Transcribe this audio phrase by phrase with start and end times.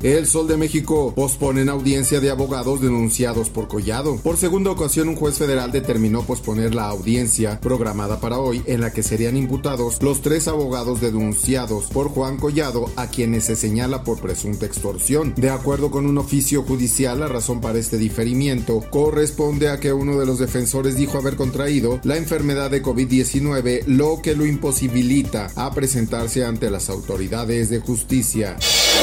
[0.00, 4.16] El Sol de México posponen audiencia de abogados denunciados por Collado.
[4.18, 8.92] Por segunda ocasión, un juez federal determinó posponer la audiencia programada para hoy en la
[8.92, 14.20] que serían imputados los tres abogados denunciados por Juan Collado a quienes se señala por
[14.20, 15.34] presunta extorsión.
[15.36, 20.16] De acuerdo con un oficio judicial, la razón para este diferimiento corresponde a que uno
[20.16, 25.72] de los defensores dijo haber contraído la enfermedad de COVID-19, lo que lo imposibilita a
[25.72, 28.56] presentarse ante las autoridades de justicia.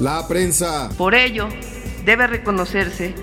[0.00, 0.67] La prensa.
[0.96, 1.48] Por ello,
[2.04, 3.14] debe reconocerse,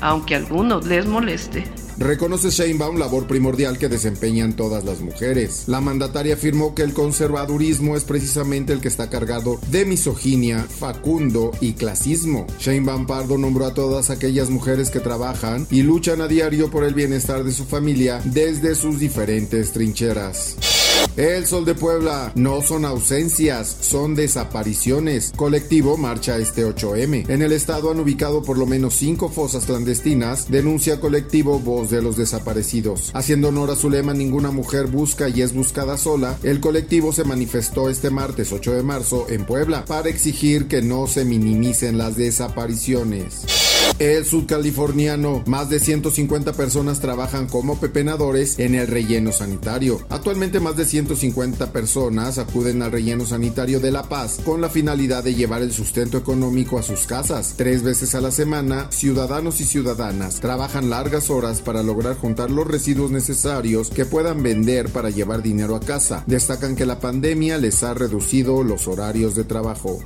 [0.00, 1.64] aunque a algunos les moleste,
[1.98, 5.64] Reconoce Sheinbaum labor primordial que desempeñan todas las mujeres.
[5.66, 11.52] La mandataria afirmó que el conservadurismo es precisamente el que está cargado de misoginia, facundo
[11.60, 12.46] y clasismo.
[12.58, 16.94] Sheinbaum Pardo nombró a todas aquellas mujeres que trabajan y luchan a diario por el
[16.94, 20.71] bienestar de su familia desde sus diferentes trincheras.
[21.16, 25.34] El Sol de Puebla no son ausencias, son desapariciones.
[25.36, 27.28] Colectivo marcha este 8M.
[27.28, 32.00] En el estado han ubicado por lo menos cinco fosas clandestinas, denuncia colectivo Voz de
[32.00, 33.10] los Desaparecidos.
[33.12, 37.24] Haciendo honor a su lema Ninguna mujer busca y es buscada sola, el colectivo se
[37.24, 42.16] manifestó este martes 8 de marzo en Puebla para exigir que no se minimicen las
[42.16, 43.61] desapariciones.
[43.98, 50.00] El sudcaliforniano, más de 150 personas trabajan como pepenadores en el relleno sanitario.
[50.08, 55.22] Actualmente más de 150 personas acuden al relleno sanitario de La Paz con la finalidad
[55.22, 57.54] de llevar el sustento económico a sus casas.
[57.56, 62.66] Tres veces a la semana, ciudadanos y ciudadanas trabajan largas horas para lograr juntar los
[62.66, 66.24] residuos necesarios que puedan vender para llevar dinero a casa.
[66.26, 70.00] Destacan que la pandemia les ha reducido los horarios de trabajo.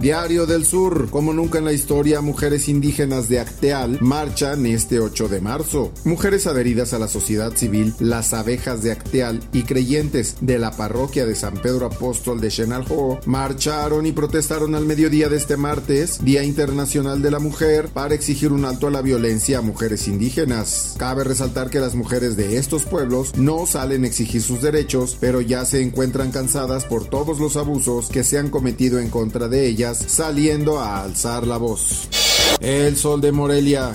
[0.00, 5.28] Diario del Sur, como nunca en la historia, mujeres indígenas de Acteal marchan este 8
[5.28, 5.92] de marzo.
[6.04, 11.24] Mujeres adheridas a la sociedad civil, las abejas de Acteal y creyentes de la parroquia
[11.24, 16.42] de San Pedro Apóstol de Chenalho marcharon y protestaron al mediodía de este martes, Día
[16.42, 20.96] Internacional de la Mujer, para exigir un alto a la violencia a mujeres indígenas.
[20.98, 25.40] Cabe resaltar que las mujeres de estos pueblos no salen a exigir sus derechos, pero
[25.40, 29.66] ya se encuentran cansadas por todos los abusos que se han cometido en contra de
[29.66, 32.08] ellas saliendo a alzar la voz.
[32.60, 33.92] El sol de Morelia.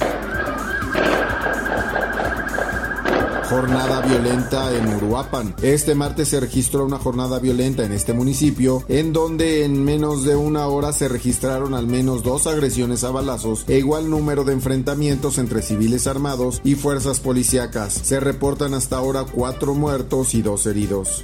[3.50, 5.56] Jornada violenta en Uruapan.
[5.62, 10.36] Este martes se registró una jornada violenta en este municipio, en donde en menos de
[10.36, 15.40] una hora se registraron al menos dos agresiones a balazos e igual número de enfrentamientos
[15.40, 17.94] entre civiles armados y fuerzas policíacas.
[17.94, 21.24] Se reportan hasta ahora cuatro muertos y dos heridos.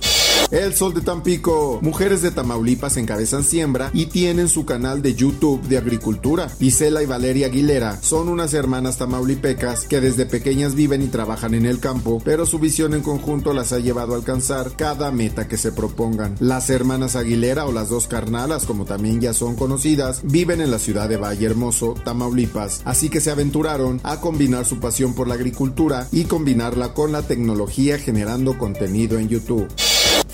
[0.52, 1.80] El Sol de Tampico.
[1.82, 6.50] Mujeres de Tamaulipas encabezan siembra y tienen su canal de YouTube de agricultura.
[6.60, 11.66] Isela y Valeria Aguilera son unas hermanas tamaulipecas que desde pequeñas viven y trabajan en
[11.66, 15.58] el campo, pero su visión en conjunto las ha llevado a alcanzar cada meta que
[15.58, 16.36] se propongan.
[16.40, 20.80] Las hermanas Aguilera o las dos carnalas, como también ya son conocidas, viven en la
[20.80, 25.34] ciudad de Valle Hermoso, Tamaulipas, así que se aventuraron a combinar su pasión por la
[25.34, 29.68] agricultura y combinarla con la tecnología generando contenido en YouTube.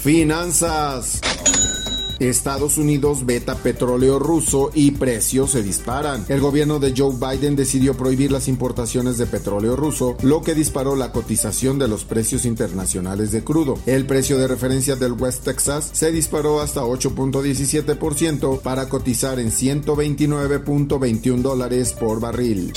[0.01, 1.22] Finanzas.
[2.19, 6.25] Estados Unidos veta petróleo ruso y precios se disparan.
[6.28, 10.95] El gobierno de Joe Biden decidió prohibir las importaciones de petróleo ruso, lo que disparó
[10.95, 13.78] la cotización de los precios internacionales de crudo.
[13.85, 21.41] El precio de referencia del West Texas se disparó hasta 8.17% para cotizar en 129.21
[21.41, 22.73] dólares por barril.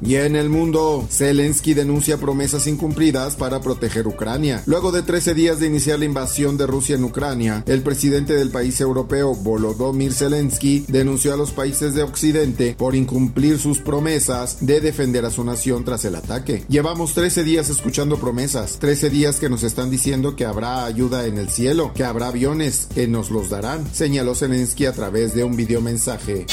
[0.00, 4.62] Y en el mundo, Zelensky denuncia promesas incumplidas para proteger Ucrania.
[4.66, 8.50] Luego de 13 días de iniciar la invasión de Rusia en Ucrania, el presidente del
[8.50, 14.80] país europeo, Volodymyr Zelensky, denunció a los países de Occidente por incumplir sus promesas de
[14.80, 16.64] defender a su nación tras el ataque.
[16.68, 21.38] Llevamos 13 días escuchando promesas, 13 días que nos están diciendo que habrá ayuda en
[21.38, 25.56] el cielo, que habrá aviones, que nos los darán, señaló Zelensky a través de un
[25.56, 26.46] videomensaje.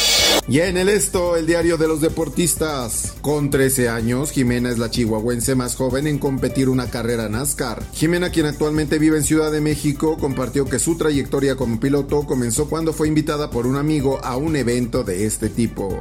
[0.47, 3.15] Y en el esto, el diario de los deportistas.
[3.21, 7.83] Con 13 años, Jimena es la chihuahuense más joven en competir una carrera NASCAR.
[7.93, 12.69] Jimena, quien actualmente vive en Ciudad de México, compartió que su trayectoria como piloto comenzó
[12.69, 15.99] cuando fue invitada por un amigo a un evento de este tipo.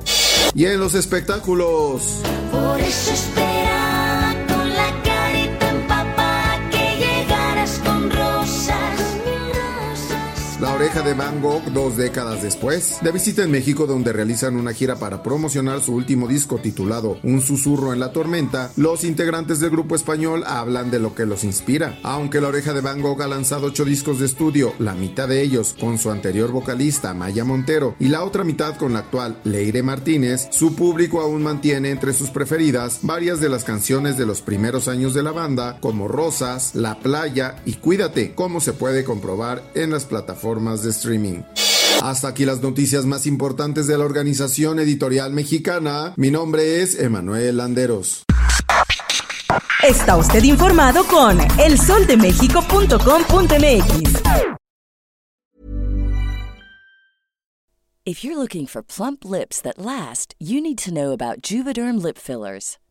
[0.55, 2.21] Y en los espectáculos.
[2.53, 2.81] Por
[10.75, 12.99] Oreja de Van Gogh dos décadas después.
[13.01, 17.43] De visita en México donde realizan una gira para promocionar su último disco titulado Un
[17.43, 22.01] susurro en la tormenta, los integrantes del grupo español hablan de lo que los inspira.
[22.03, 25.43] Aunque la oreja de Van Gogh ha lanzado ocho discos de estudio, la mitad de
[25.43, 29.85] ellos con su anterior vocalista Maya Montero y la otra mitad con la actual Leire
[29.85, 34.89] Martínez, su público aún mantiene entre sus preferidas varias de las canciones de los primeros
[34.89, 39.93] años de la banda como Rosas, La Playa y Cuídate, como se puede comprobar en
[39.93, 41.43] las plataformas de streaming.
[42.03, 46.13] Hasta aquí las noticias más importantes de la organización editorial mexicana.
[46.17, 48.25] Mi nombre es Emanuel Landeros.
[49.83, 54.23] Está usted informado con elsoldemexico.com.mx.
[58.07, 62.19] If you're looking for plump lips that last, you need to know about Juvederm lip
[62.19, 62.77] fillers.